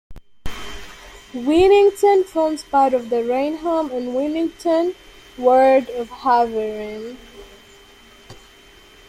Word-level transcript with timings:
Wennington 1.35 2.23
forms 2.25 2.63
part 2.63 2.95
of 2.95 3.11
the 3.11 3.23
Rainham 3.23 3.91
and 3.91 4.15
Wennington 4.15 4.95
ward 5.37 5.89
of 5.91 6.09
Havering. 6.09 7.17